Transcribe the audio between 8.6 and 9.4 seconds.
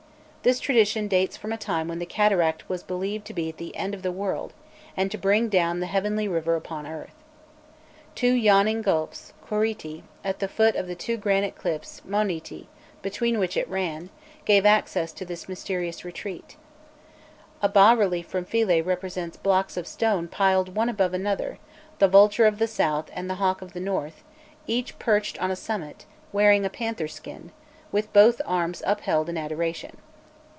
gulfs